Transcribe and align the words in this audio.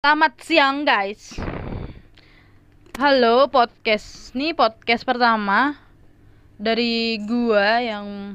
Selamat 0.00 0.32
siang 0.40 0.88
guys. 0.88 1.36
Halo 2.96 3.52
podcast. 3.52 4.32
Ini 4.32 4.56
podcast 4.56 5.04
pertama 5.04 5.76
Dari 6.56 7.20
gua 7.20 7.84
yang 7.84 8.32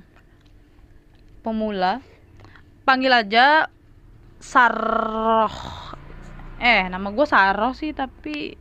Pemula. 1.41 2.05
Panggil 2.85 3.09
aja 3.09 3.65
Saroh 4.37 5.49
Eh 6.61 6.85
nama 6.85 7.09
gua 7.09 7.25
Saroh 7.25 7.73
sih 7.73 7.97
Tapi 7.97 8.53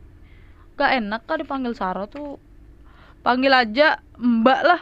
Gak 0.73 0.97
enak 0.97 1.29
kan 1.29 1.37
dipanggil 1.37 1.77
Saroh 1.77 2.09
tuh. 2.09 2.41
Panggil 3.21 3.53
aja 3.53 4.01
Mbak 4.17 4.61
lah. 4.65 4.81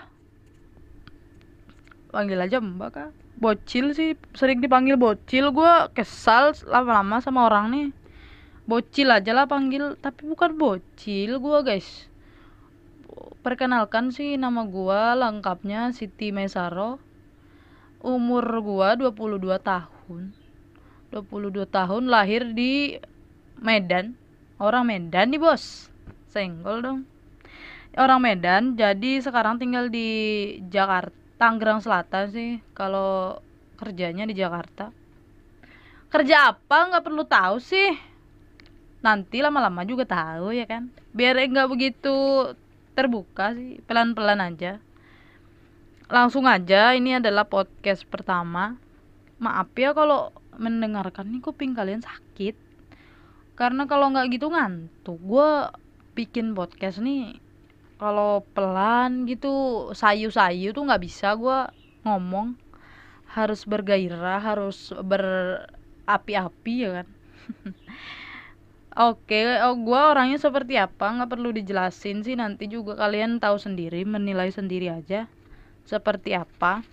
Panggil 2.08 2.40
aja 2.40 2.64
Mbak 2.64 2.90
kah? 2.96 3.12
Bocil 3.36 3.92
sih 3.92 4.16
Sering 4.32 4.64
dipanggil 4.64 4.96
bocil. 4.96 5.52
Gua 5.52 5.92
kesal 5.92 6.56
lama-lama 6.64 7.20
sama 7.20 7.52
orang 7.52 7.68
nih 7.68 8.03
bocil 8.64 9.12
aja 9.12 9.36
lah 9.36 9.46
panggil 9.48 10.00
tapi 10.00 10.28
bukan 10.28 10.56
bocil 10.56 11.40
gua 11.40 11.64
guys. 11.64 12.08
Perkenalkan 13.44 14.10
sih 14.16 14.40
nama 14.40 14.64
gua 14.64 15.14
lengkapnya 15.20 15.92
Siti 15.92 16.32
Mesaro. 16.32 16.98
Umur 18.04 18.44
gua 18.64 18.96
22 18.96 19.60
tahun. 19.60 20.32
22 21.12 21.68
tahun 21.68 22.04
lahir 22.10 22.56
di 22.56 22.98
Medan. 23.60 24.16
Orang 24.58 24.88
Medan 24.88 25.32
nih 25.32 25.40
bos. 25.40 25.92
Senggol 26.32 26.82
dong. 26.82 27.00
Orang 27.94 28.26
Medan 28.26 28.74
jadi 28.74 29.22
sekarang 29.22 29.62
tinggal 29.62 29.92
di 29.92 30.10
Jakarta 30.72 31.24
Tangerang 31.44 31.84
Selatan 31.84 32.32
sih 32.32 32.64
kalau 32.72 33.44
kerjanya 33.76 34.24
di 34.24 34.32
Jakarta. 34.32 34.96
Kerja 36.08 36.56
apa? 36.56 36.78
Nggak 36.88 37.04
perlu 37.04 37.28
tahu 37.28 37.60
sih 37.60 38.13
nanti 39.04 39.44
lama-lama 39.44 39.84
juga 39.84 40.08
tahu 40.08 40.56
ya 40.56 40.64
kan? 40.64 40.88
Biar 41.12 41.36
enggak 41.36 41.68
begitu 41.68 42.16
terbuka 42.96 43.52
sih 43.52 43.84
pelan-pelan 43.84 44.40
aja. 44.40 44.80
Langsung 46.08 46.48
aja 46.48 46.96
ini 46.96 47.20
adalah 47.20 47.44
podcast 47.44 48.08
pertama. 48.08 48.80
Maaf 49.44 49.76
ya 49.76 49.92
kalau 49.92 50.32
mendengarkan 50.56 51.28
nih 51.36 51.44
kuping 51.44 51.76
kalian 51.76 52.00
sakit. 52.00 52.56
Karena 53.60 53.84
kalau 53.86 54.10
nggak 54.16 54.40
gitu 54.40 54.48
ngantuk. 54.48 55.20
Gue 55.20 55.68
bikin 56.16 56.56
podcast 56.56 57.04
nih 57.04 57.38
kalau 58.00 58.44
pelan 58.56 59.28
gitu 59.28 59.90
sayu-sayu 59.92 60.72
tuh 60.72 60.88
nggak 60.88 61.04
bisa 61.04 61.36
gue 61.36 61.60
ngomong. 62.08 62.56
Harus 63.34 63.66
bergairah 63.66 64.40
harus 64.40 64.94
berapi-api 64.94 66.76
ya 66.86 67.02
kan 67.02 67.08
Oke, 68.94 69.42
oh, 69.66 69.74
gue 69.74 69.98
orangnya 69.98 70.38
seperti 70.38 70.78
apa 70.78 71.10
nggak 71.10 71.34
perlu 71.34 71.50
dijelasin 71.50 72.22
sih 72.22 72.38
nanti 72.38 72.70
juga 72.70 72.94
kalian 72.94 73.42
tahu 73.42 73.58
sendiri 73.58 74.06
menilai 74.06 74.54
sendiri 74.54 74.94
aja 74.94 75.26
seperti 75.82 76.38
apa. 76.38 76.86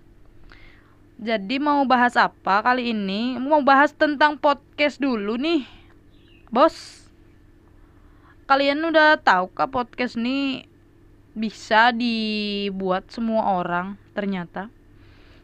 Jadi 1.21 1.61
mau 1.61 1.85
bahas 1.85 2.17
apa 2.17 2.65
kali 2.65 2.89
ini? 2.97 3.37
Mau 3.37 3.61
bahas 3.61 3.93
tentang 3.93 4.33
podcast 4.41 4.97
dulu 4.97 5.37
nih, 5.37 5.61
bos. 6.49 7.05
Kalian 8.49 8.81
udah 8.81 9.21
tahu 9.21 9.53
kah 9.53 9.69
podcast 9.69 10.17
ini 10.17 10.65
bisa 11.37 11.93
dibuat 11.93 13.13
semua 13.13 13.61
orang 13.61 13.93
ternyata. 14.17 14.73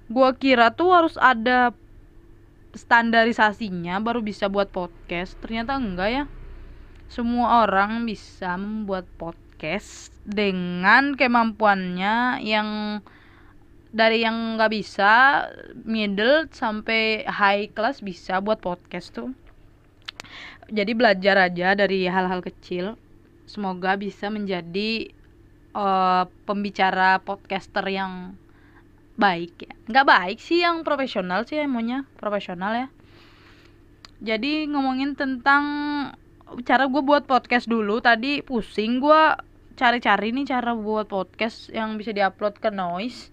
Gua 0.10 0.34
kira 0.34 0.74
tuh 0.74 0.90
harus 0.90 1.22
ada 1.22 1.70
standarisasinya 2.74 4.02
baru 4.02 4.26
bisa 4.26 4.50
buat 4.50 4.74
podcast. 4.74 5.38
Ternyata 5.38 5.78
enggak 5.78 6.10
ya 6.10 6.26
semua 7.08 7.64
orang 7.64 8.04
bisa 8.04 8.60
membuat 8.60 9.08
podcast 9.16 10.12
dengan 10.28 11.16
kemampuannya 11.16 12.44
yang 12.44 13.00
dari 13.96 14.22
yang 14.22 14.60
nggak 14.60 14.72
bisa 14.72 15.12
middle 15.88 16.52
sampai 16.52 17.24
high 17.24 17.72
class 17.72 18.04
bisa 18.04 18.44
buat 18.44 18.60
podcast 18.60 19.16
tuh. 19.16 19.32
Jadi 20.68 20.92
belajar 20.92 21.48
aja 21.48 21.74
dari 21.80 22.04
hal-hal 22.12 22.44
kecil. 22.44 23.00
Semoga 23.48 23.96
bisa 23.96 24.28
menjadi 24.28 25.08
uh, 25.72 26.28
pembicara 26.44 27.24
podcaster 27.24 27.88
yang 27.88 28.36
baik 29.16 29.64
ya. 29.64 29.74
Nggak 29.88 30.08
baik 30.08 30.38
sih 30.44 30.60
yang 30.60 30.84
profesional 30.84 31.48
sih 31.48 31.64
emangnya. 31.64 32.04
Profesional 32.20 32.76
ya. 32.76 32.88
Jadi 34.20 34.68
ngomongin 34.68 35.16
tentang 35.16 35.64
cara 36.64 36.88
gue 36.88 37.04
buat 37.04 37.28
podcast 37.28 37.68
dulu 37.68 38.00
tadi 38.00 38.40
pusing 38.40 39.04
gue 39.04 39.22
cari-cari 39.78 40.34
nih 40.34 40.48
cara 40.48 40.74
buat 40.74 41.06
podcast 41.12 41.70
yang 41.70 42.00
bisa 42.00 42.16
diupload 42.16 42.58
ke 42.58 42.72
noise. 42.72 43.30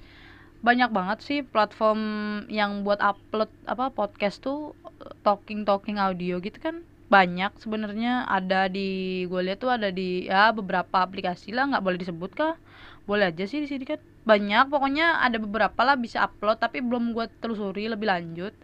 Banyak 0.64 0.90
banget 0.92 1.18
sih 1.24 1.38
platform 1.44 2.00
yang 2.48 2.82
buat 2.82 3.00
upload 3.00 3.52
apa 3.68 3.92
podcast 3.92 4.40
tuh 4.44 4.76
talking 5.22 5.62
talking 5.62 5.96
audio 6.00 6.40
gitu 6.40 6.56
kan. 6.58 6.84
Banyak 7.08 7.60
sebenarnya 7.60 8.26
ada 8.26 8.66
di 8.66 9.24
gue 9.28 9.40
lihat 9.44 9.60
tuh 9.60 9.70
ada 9.72 9.92
di 9.92 10.26
ya 10.26 10.50
beberapa 10.50 11.04
aplikasi 11.04 11.52
lah 11.52 11.68
nggak 11.70 11.84
boleh 11.84 11.98
disebut 12.00 12.30
kah. 12.32 12.56
Boleh 13.04 13.32
aja 13.32 13.44
sih 13.44 13.60
di 13.60 13.68
sini 13.68 13.84
kan. 13.84 14.00
Banyak 14.24 14.72
pokoknya 14.72 15.20
ada 15.20 15.36
beberapa 15.36 15.80
lah 15.84 16.00
bisa 16.00 16.24
upload 16.24 16.60
tapi 16.60 16.80
belum 16.80 17.12
gue 17.12 17.28
telusuri 17.40 17.88
lebih 17.88 18.08
lanjut. 18.08 18.56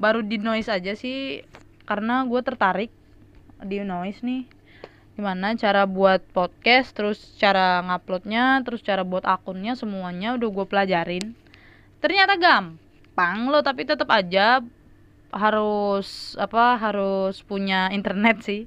Baru 0.00 0.24
di 0.24 0.40
noise 0.40 0.72
aja 0.72 0.96
sih 0.96 1.44
karena 1.84 2.24
gue 2.24 2.40
tertarik 2.40 2.92
di 3.64 3.82
noise 3.82 4.22
nih. 4.22 4.44
Gimana 5.12 5.52
cara 5.60 5.84
buat 5.84 6.24
podcast 6.32 6.96
terus 6.96 7.18
cara 7.36 7.84
nguploadnya 7.84 8.64
terus 8.64 8.80
cara 8.80 9.04
buat 9.04 9.28
akunnya 9.28 9.76
semuanya 9.76 10.34
udah 10.34 10.48
gue 10.48 10.66
pelajarin. 10.66 11.36
Ternyata 12.00 12.40
gampang 12.40 13.52
loh 13.52 13.60
tapi 13.60 13.84
tetap 13.84 14.08
aja 14.08 14.64
harus 15.32 16.36
apa 16.36 16.76
harus 16.80 17.40
punya 17.44 17.92
internet 17.92 18.40
sih. 18.44 18.64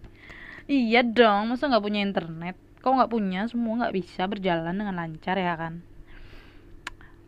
Iya 0.65 1.05
dong 1.05 1.53
masa 1.53 1.69
nggak 1.69 1.85
punya 1.85 2.01
internet? 2.05 2.57
Kau 2.81 2.93
nggak 2.93 3.09
punya? 3.09 3.49
Semua 3.49 3.85
nggak 3.85 3.95
bisa 3.97 4.29
berjalan 4.29 4.77
dengan 4.77 4.97
lancar 4.97 5.37
ya 5.37 5.57
kan? 5.57 5.81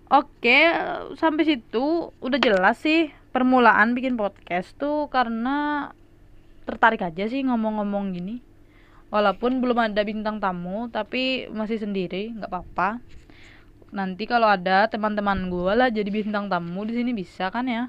Oke 0.07 0.72
sampai 1.17 1.44
situ 1.44 2.16
udah 2.22 2.39
jelas 2.39 2.79
sih 2.79 3.11
permulaan 3.35 3.91
bikin 3.91 4.16
podcast 4.16 4.73
tuh 4.79 5.11
karena 5.11 5.91
tertarik 6.67 7.00
aja 7.00 7.23
sih 7.31 7.41
ngomong-ngomong 7.47 8.11
gini. 8.11 8.44
Walaupun 9.07 9.63
belum 9.63 9.79
ada 9.79 10.03
bintang 10.03 10.44
tamu 10.44 10.91
tapi 10.91 11.47
masih 11.47 11.79
sendiri 11.79 12.35
nggak 12.35 12.51
apa-apa. 12.51 13.00
Nanti 13.95 14.28
kalau 14.28 14.51
ada 14.51 14.91
teman-teman 14.91 15.47
gue 15.47 15.72
lah 15.72 15.88
jadi 15.88 16.11
bintang 16.11 16.51
tamu 16.51 16.83
di 16.83 17.00
sini 17.00 17.16
bisa 17.16 17.47
kan 17.47 17.72
ya? 17.72 17.88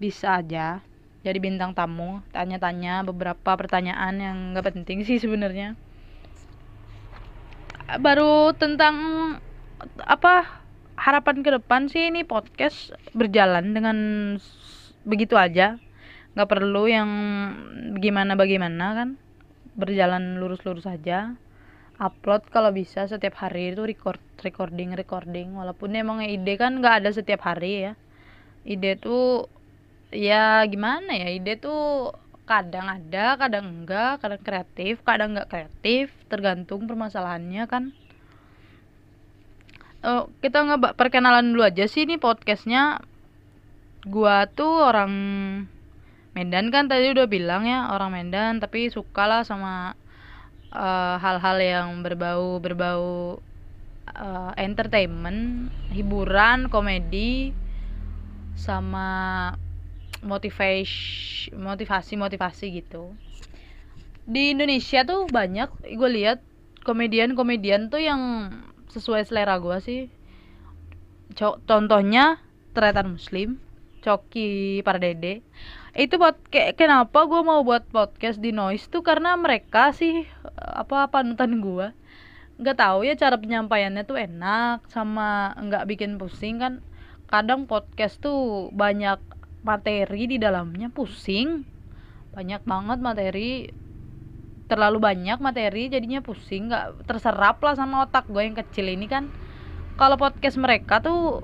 Bisa 0.00 0.40
aja 0.40 0.80
jadi 1.24 1.40
bintang 1.40 1.72
tamu 1.72 2.20
tanya-tanya 2.36 3.00
beberapa 3.00 3.56
pertanyaan 3.56 4.14
yang 4.20 4.36
nggak 4.52 4.76
penting 4.76 5.08
sih 5.08 5.16
sebenarnya. 5.16 5.72
Baru 8.00 8.52
tentang 8.56 8.96
apa 10.04 10.64
harapan 11.00 11.40
ke 11.40 11.50
depan 11.52 11.88
sih 11.88 12.12
ini 12.12 12.28
podcast 12.28 12.92
berjalan 13.16 13.72
dengan 13.72 13.96
begitu 15.04 15.36
aja 15.36 15.80
nggak 16.34 16.50
perlu 16.50 16.90
yang 16.90 17.10
gimana 17.98 18.34
bagaimana 18.34 18.94
kan. 18.94 19.08
Berjalan 19.74 20.38
lurus-lurus 20.38 20.86
saja 20.86 21.34
upload 21.98 22.50
kalau 22.50 22.74
bisa 22.74 23.06
setiap 23.06 23.38
hari 23.38 23.70
itu 23.74 23.82
record 23.86 24.18
recording 24.42 24.94
recording. 24.94 25.54
Walaupun 25.54 25.94
emang 25.94 26.22
ide 26.26 26.58
kan 26.58 26.82
nggak 26.82 27.04
ada 27.04 27.10
setiap 27.14 27.46
hari 27.46 27.90
ya. 27.90 27.92
Ide 28.66 28.98
tuh 28.98 29.46
ya 30.14 30.62
gimana 30.70 31.10
ya 31.14 31.30
ide 31.30 31.58
tuh 31.58 32.14
kadang 32.44 32.86
ada 32.86 33.40
kadang 33.40 33.82
enggak 33.82 34.20
kadang 34.20 34.42
kreatif 34.44 35.00
kadang 35.02 35.32
nggak 35.34 35.48
kreatif 35.48 36.12
tergantung 36.28 36.86
permasalahannya 36.90 37.64
kan. 37.70 37.84
Oh, 40.04 40.28
kita 40.44 40.60
nggak 40.60 41.00
perkenalan 41.00 41.56
dulu 41.56 41.64
aja 41.64 41.88
sih 41.88 42.04
ini 42.04 42.20
podcastnya. 42.20 43.00
Gua 44.04 44.44
tuh 44.44 44.84
orang 44.84 45.12
Medan 46.34 46.74
kan 46.74 46.90
tadi 46.90 47.14
udah 47.14 47.30
bilang 47.30 47.62
ya 47.62 47.94
orang 47.94 48.10
Medan 48.10 48.58
tapi 48.58 48.90
suka 48.90 49.30
lah 49.30 49.46
sama 49.46 49.94
eh, 50.74 51.16
hal-hal 51.22 51.58
uh, 51.62 51.66
yang 51.66 51.88
berbau 52.02 52.58
berbau 52.58 53.38
uh, 54.10 54.52
entertainment, 54.58 55.70
hiburan, 55.94 56.66
komedi 56.66 57.54
sama 58.58 59.06
motivasi 60.26 61.54
motivasi 61.54 62.18
motivasi 62.18 62.66
gitu. 62.82 63.14
Di 64.26 64.58
Indonesia 64.58 65.06
tuh 65.06 65.30
banyak 65.30 65.70
gue 65.94 66.10
lihat 66.10 66.42
komedian-komedian 66.82 67.94
tuh 67.94 68.02
yang 68.02 68.50
sesuai 68.90 69.22
selera 69.30 69.62
gue 69.62 69.78
sih. 69.78 70.02
Contohnya 71.66 72.42
Tretan 72.74 73.14
Muslim 73.14 73.62
Coki 74.04 74.84
Pardede 74.84 75.40
itu 75.96 76.14
buat 76.20 76.36
kayak 76.52 76.76
kenapa 76.76 77.24
gue 77.24 77.40
mau 77.40 77.64
buat 77.64 77.88
podcast 77.88 78.42
di 78.42 78.52
noise 78.52 78.90
tuh? 78.92 79.00
Karena 79.00 79.38
mereka 79.38 79.94
sih 79.96 80.28
apa 80.58 81.08
panutan 81.08 81.64
gue 81.64 81.88
nggak 82.54 82.78
tahu 82.78 83.02
ya 83.02 83.18
cara 83.18 83.34
penyampaiannya 83.34 84.06
tuh 84.06 84.14
enak 84.14 84.86
sama 84.90 85.54
nggak 85.58 85.86
bikin 85.90 86.20
pusing 86.20 86.62
kan. 86.62 86.72
Kadang 87.26 87.66
podcast 87.66 88.22
tuh 88.22 88.70
banyak 88.70 89.18
materi 89.66 90.30
di 90.30 90.36
dalamnya 90.38 90.92
pusing. 90.92 91.66
Banyak 92.30 92.62
banget 92.62 92.98
materi. 93.02 93.70
Terlalu 94.70 94.98
banyak 95.02 95.38
materi 95.42 95.90
jadinya 95.90 96.22
pusing. 96.22 96.70
Nggak 96.70 97.06
terserap 97.10 97.58
lah 97.62 97.74
sama 97.74 98.06
otak 98.06 98.30
gue 98.30 98.42
yang 98.42 98.54
kecil 98.54 98.86
ini 98.86 99.10
kan. 99.10 99.34
Kalau 99.98 100.18
podcast 100.18 100.58
mereka 100.58 101.02
tuh 101.02 101.42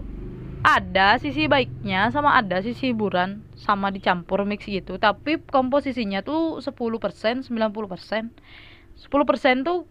ada 0.61 1.17
sisi 1.17 1.49
baiknya 1.49 2.13
sama 2.13 2.37
ada 2.37 2.61
sisi 2.61 2.93
hiburan 2.93 3.41
sama 3.57 3.89
dicampur 3.89 4.45
mix 4.45 4.69
gitu. 4.69 5.01
Tapi 5.01 5.41
komposisinya 5.41 6.21
tuh 6.21 6.61
10% 6.61 7.49
90% 7.49 7.49
10% 7.49 9.65
tuh 9.65 9.89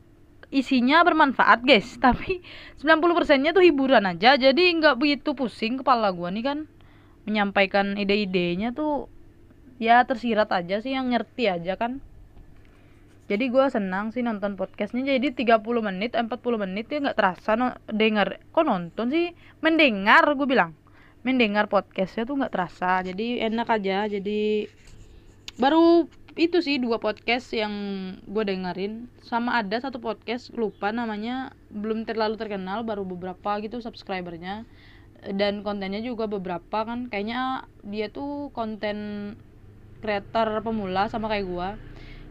isinya 0.54 1.02
bermanfaat 1.02 1.66
guys. 1.66 1.98
Tapi 2.06 2.46
90% 2.82 3.42
nya 3.42 3.52
tuh 3.52 3.66
hiburan 3.66 4.06
aja. 4.06 4.38
Jadi 4.38 4.78
nggak 4.78 5.02
begitu 5.02 5.34
pusing 5.34 5.82
kepala 5.82 6.14
gua 6.14 6.30
nih 6.30 6.46
kan. 6.46 6.60
Menyampaikan 7.26 7.98
ide-idenya 7.98 8.74
tuh 8.74 9.10
ya 9.82 10.06
tersirat 10.06 10.54
aja 10.54 10.84
sih 10.84 10.94
yang 10.94 11.16
ngerti 11.16 11.48
aja 11.48 11.80
kan 11.80 12.04
jadi 13.30 13.46
gua 13.54 13.70
senang 13.70 14.10
sih 14.10 14.26
nonton 14.26 14.58
podcastnya. 14.58 15.06
Jadi 15.06 15.46
30 15.46 15.62
menit 15.86 16.18
40 16.18 16.34
menit 16.58 16.90
ya 16.90 16.98
nggak 16.98 17.14
terasa 17.14 17.54
no, 17.54 17.78
denger 17.86 18.42
kok 18.50 18.66
nonton 18.66 19.14
sih? 19.14 19.38
Mendengar 19.62 20.26
gue 20.34 20.50
bilang. 20.50 20.74
Mendengar 21.22 21.70
podcastnya 21.70 22.26
tuh 22.26 22.42
nggak 22.42 22.50
terasa. 22.50 23.06
Jadi 23.06 23.38
enak 23.38 23.70
aja. 23.70 24.10
Jadi 24.10 24.66
baru 25.62 26.10
itu 26.42 26.58
sih 26.66 26.82
dua 26.82 26.98
podcast 26.98 27.54
yang 27.54 27.70
gue 28.26 28.44
dengerin. 28.50 29.06
Sama 29.22 29.62
ada 29.62 29.78
satu 29.78 30.02
podcast 30.02 30.50
lupa 30.58 30.90
namanya 30.90 31.54
belum 31.70 32.10
terlalu 32.10 32.34
terkenal 32.34 32.82
baru 32.82 33.06
beberapa 33.06 33.62
gitu 33.62 33.78
subscribernya. 33.78 34.66
Dan 35.22 35.62
kontennya 35.62 36.02
juga 36.02 36.26
beberapa 36.26 36.82
kan. 36.82 37.14
Kayaknya 37.14 37.70
dia 37.86 38.10
tuh 38.10 38.50
konten 38.58 39.38
creator 40.02 40.66
pemula 40.66 41.14
sama 41.14 41.30
kayak 41.30 41.46
gue 41.46 41.70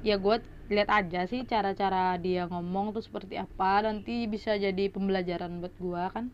ya 0.06 0.14
gue 0.18 0.36
lihat 0.68 0.88
aja 0.92 1.24
sih 1.24 1.44
cara-cara 1.48 2.16
dia 2.20 2.44
ngomong 2.48 2.92
tuh 2.92 3.04
seperti 3.04 3.40
apa. 3.40 3.84
Nanti 3.84 4.28
bisa 4.28 4.56
jadi 4.56 4.88
pembelajaran 4.92 5.60
buat 5.64 5.74
gue 5.76 6.02
kan? 6.12 6.24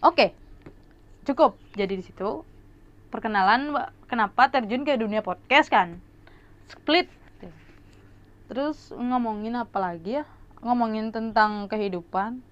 Oke 0.00 0.36
cukup 1.24 1.56
jadi 1.78 1.94
di 1.94 2.04
situ. 2.04 2.42
Perkenalan 3.10 3.74
kenapa 4.06 4.50
terjun 4.50 4.86
ke 4.86 4.94
dunia 4.94 5.22
podcast 5.22 5.66
kan? 5.66 5.98
Split. 6.70 7.10
Terus 8.46 8.94
ngomongin 8.94 9.58
apa 9.58 9.78
lagi 9.78 10.22
ya? 10.22 10.24
Ngomongin 10.62 11.10
tentang 11.10 11.66
kehidupan. 11.66 12.42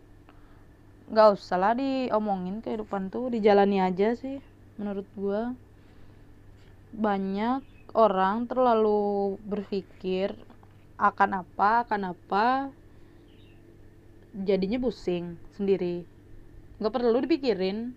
Nggak 1.08 1.28
usah 1.38 1.58
lah 1.58 1.72
diomongin 1.78 2.60
kehidupan 2.60 3.08
tuh 3.08 3.30
dijalani 3.32 3.82
aja 3.82 4.14
sih 4.18 4.42
menurut 4.78 5.06
gua. 5.14 5.54
Banyak 6.94 7.62
orang 7.94 8.50
terlalu 8.50 9.38
berpikir 9.44 10.34
akan 10.98 11.46
apa 11.46 11.86
akan 11.86 12.02
apa 12.12 12.70
jadinya 14.34 14.82
pusing 14.82 15.38
sendiri. 15.54 16.02
Nggak 16.82 16.94
perlu 16.94 17.18
dipikirin 17.22 17.94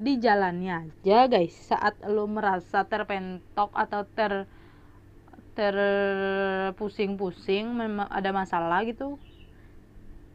dijalani 0.00 0.72
aja 0.72 1.28
guys. 1.28 1.52
Saat 1.52 2.00
lo 2.08 2.24
merasa 2.26 2.84
terpentok 2.88 3.70
atau 3.76 4.04
ter 4.08 4.48
terpusing-pusing 5.50 7.66
ada 8.08 8.32
masalah 8.32 8.80
gitu 8.86 9.18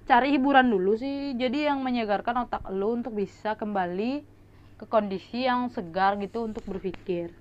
cari 0.05 0.37
hiburan 0.37 0.69
dulu 0.69 0.93
sih. 0.95 1.33
Jadi 1.33 1.65
yang 1.65 1.81
menyegarkan 1.81 2.45
otak 2.45 2.61
lo 2.69 2.93
untuk 2.93 3.17
bisa 3.17 3.57
kembali 3.57 4.21
ke 4.77 4.85
kondisi 4.85 5.49
yang 5.49 5.73
segar 5.73 6.21
gitu 6.21 6.45
untuk 6.45 6.61
berpikir. 6.69 7.33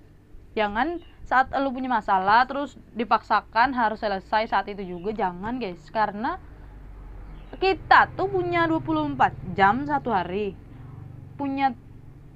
Jangan 0.57 0.97
saat 1.25 1.49
lo 1.53 1.73
punya 1.73 1.89
masalah 1.89 2.45
terus 2.45 2.77
dipaksakan 2.93 3.73
harus 3.73 4.01
selesai 4.01 4.49
saat 4.49 4.65
itu 4.69 4.85
juga 4.85 5.11
jangan 5.11 5.57
guys 5.57 5.81
karena 5.89 6.37
kita 7.57 8.13
tuh 8.13 8.29
punya 8.29 8.69
24 8.69 9.57
jam 9.57 9.85
satu 9.89 10.13
hari 10.13 10.53
punya 11.35 11.73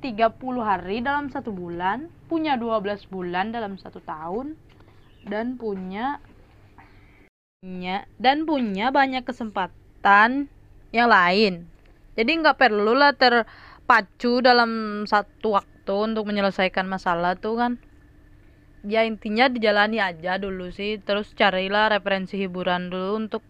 30 0.02 0.32
hari 0.64 1.04
dalam 1.06 1.30
satu 1.30 1.54
bulan 1.54 2.10
punya 2.32 2.56
12 2.58 3.10
bulan 3.12 3.52
dalam 3.52 3.76
satu 3.78 4.00
tahun 4.02 4.56
dan 5.28 5.60
punya 5.60 6.24
punya 7.60 8.08
dan 8.16 8.48
punya 8.48 8.88
banyak 8.88 9.28
kesempatan 9.28 10.48
yang 10.96 11.12
lain. 11.12 11.68
Jadi 12.16 12.32
nggak 12.40 12.56
perlu 12.56 12.96
lah 12.96 13.12
terpacu 13.12 14.40
dalam 14.40 15.04
satu 15.04 15.60
waktu 15.60 15.94
untuk 15.94 16.24
menyelesaikan 16.32 16.88
masalah 16.88 17.36
tuh 17.36 17.60
kan. 17.60 17.72
Ya 18.88 19.04
intinya 19.04 19.52
dijalani 19.52 20.00
aja 20.00 20.40
dulu 20.40 20.72
sih, 20.72 21.04
terus 21.04 21.36
carilah 21.36 21.92
referensi 21.92 22.40
hiburan 22.40 22.88
dulu 22.88 23.20
untuk 23.20 23.44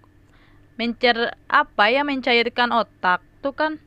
mencer 0.79 1.37
apa 1.45 1.91
ya 1.91 2.01
mencairkan 2.01 2.73
otak 2.73 3.21
tuh 3.45 3.53
kan. 3.53 3.77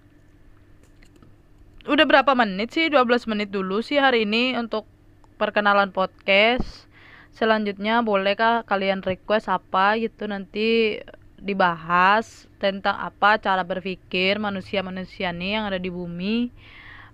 Udah 1.82 2.06
berapa 2.06 2.38
menit 2.38 2.70
sih? 2.70 2.86
12 2.86 3.26
menit 3.26 3.50
dulu 3.50 3.82
sih 3.82 3.98
hari 3.98 4.22
ini 4.22 4.54
untuk 4.54 4.86
perkenalan 5.34 5.90
podcast 5.90 6.86
selanjutnya 7.32 8.04
bolehkah 8.04 8.62
kalian 8.68 9.00
request 9.00 9.48
apa 9.48 9.96
gitu 9.98 10.28
nanti 10.28 11.00
dibahas 11.40 12.46
tentang 12.62 12.94
apa 12.94 13.40
cara 13.42 13.66
berpikir 13.66 14.38
manusia-manusia 14.38 15.34
nih 15.34 15.58
yang 15.58 15.64
ada 15.66 15.80
di 15.80 15.90
bumi 15.90 16.52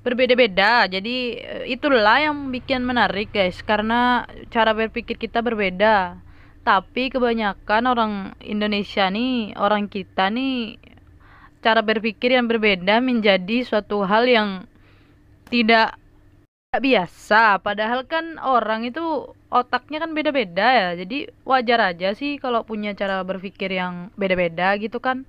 berbeda-beda. 0.02 0.86
Jadi 0.86 1.16
eh, 1.38 1.64
itulah 1.70 2.18
yang 2.22 2.50
bikin 2.54 2.84
menarik 2.86 3.30
guys. 3.34 3.60
Karena 3.62 4.24
cara 4.52 4.74
berpikir 4.74 5.18
kita 5.18 5.42
berbeda. 5.42 6.18
Tapi 6.62 7.08
kebanyakan 7.08 7.82
orang 7.88 8.12
Indonesia 8.44 9.08
nih 9.08 9.56
orang 9.56 9.88
kita 9.88 10.28
nih 10.28 10.76
cara 11.64 11.80
berpikir 11.80 12.36
yang 12.36 12.46
berbeda 12.46 13.00
menjadi 13.00 13.64
suatu 13.64 14.04
hal 14.04 14.28
yang 14.28 14.48
tidak 15.48 15.96
biasa. 16.76 17.64
Padahal 17.64 18.04
kan 18.04 18.36
orang 18.36 18.84
itu 18.84 19.32
otaknya 19.48 20.04
kan 20.04 20.12
beda-beda 20.12 20.66
ya. 20.68 20.88
Jadi 21.00 21.32
wajar 21.48 21.96
aja 21.96 22.12
sih 22.12 22.36
kalau 22.36 22.68
punya 22.68 22.92
cara 22.92 23.24
berpikir 23.24 23.73
yang 23.73 24.12
beda-beda 24.20 24.76
gitu 24.76 25.00
kan. 25.00 25.25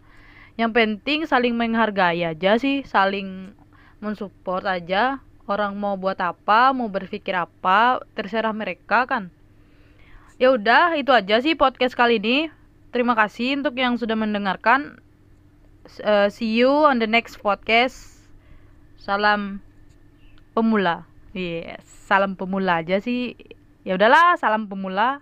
Yang 0.59 0.71
penting 0.75 1.19
saling 1.23 1.55
menghargai 1.55 2.27
aja 2.27 2.59
sih 2.59 2.83
saling 2.83 3.55
mensupport 3.99 4.63
aja 4.67 5.19
orang 5.49 5.75
mau 5.75 5.97
buat 5.97 6.17
apa 6.21 6.71
mau 6.71 6.87
berpikir 6.87 7.33
apa 7.33 7.99
terserah 8.13 8.53
mereka 8.53 9.09
kan. 9.09 9.33
Ya 10.39 10.55
udah 10.55 10.95
itu 10.95 11.11
aja 11.11 11.41
sih 11.43 11.57
podcast 11.57 11.97
kali 11.97 12.21
ini. 12.21 12.47
Terima 12.95 13.13
kasih 13.13 13.59
untuk 13.59 13.75
yang 13.75 13.99
sudah 13.99 14.15
mendengarkan. 14.15 15.03
Uh, 15.99 16.31
see 16.31 16.53
you 16.55 16.69
on 16.69 17.01
the 17.01 17.09
next 17.09 17.41
podcast. 17.43 18.23
Salam 18.95 19.59
pemula. 20.55 21.09
Yes, 21.35 21.83
salam 22.07 22.39
pemula 22.39 22.81
aja 22.81 23.03
sih. 23.03 23.35
Ya 23.83 23.99
udahlah, 23.99 24.37
salam 24.39 24.71
pemula. 24.71 25.21